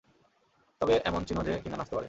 তবে 0.81 0.93
এমন 1.05 1.21
চিনো 1.27 1.41
যে 1.47 1.51
কিনা 1.63 1.77
নাচতে 1.77 1.93
পারে। 1.93 1.99